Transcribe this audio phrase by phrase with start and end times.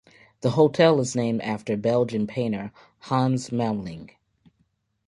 [0.39, 4.09] The hotel is named after Belgian painter Hans Memling.